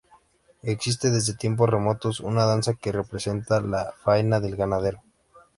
Existe 0.63 1.11
desde 1.11 1.35
tiempos 1.35 1.69
remotos 1.69 2.21
una 2.21 2.45
danza 2.47 2.73
que 2.73 2.91
representa 2.91 3.61
la 3.61 3.93
faena 4.03 4.39
del 4.39 4.55
ganadero. 4.55 5.03